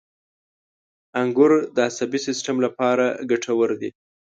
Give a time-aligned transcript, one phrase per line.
[1.21, 3.89] •انګور د عصبي سیستم لپاره ګټور دي.